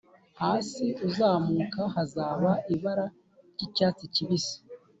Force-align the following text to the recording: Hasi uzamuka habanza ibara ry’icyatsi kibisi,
Hasi 0.41 0.85
uzamuka 1.07 1.79
habanza 1.93 2.51
ibara 2.73 3.05
ry’icyatsi 3.53 4.05
kibisi, 4.13 4.57